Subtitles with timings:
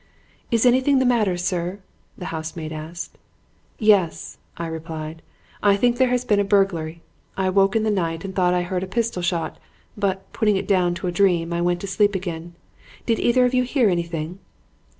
[0.49, 1.77] "'Is anything the matter, sir?'
[2.17, 3.19] the housemaid asked.
[3.77, 5.21] "'Yes,' I replied.
[5.61, 7.03] 'I think there has been a burglary.
[7.37, 9.59] I woke in the night and thought I heard a pistol shot,
[9.95, 12.55] but, putting it down to a dream, I went to sleep again.
[13.05, 14.39] Did either of you hear anything?'